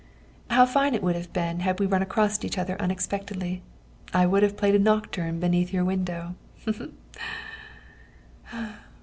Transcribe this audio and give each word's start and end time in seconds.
"How 0.49 0.65
fine 0.65 0.95
it 0.95 1.03
would 1.03 1.15
have 1.15 1.31
been 1.31 1.59
had 1.59 1.79
we 1.79 1.85
run 1.85 2.01
across 2.01 2.43
each 2.43 2.57
other 2.57 2.75
unexpectedly. 2.81 3.61
I 4.15 4.25
would 4.25 4.41
have 4.41 4.57
played 4.57 4.73
a 4.73 4.79
nocturne 4.79 5.39
beneath 5.39 5.71
your 5.71 5.85
window. 5.85 6.33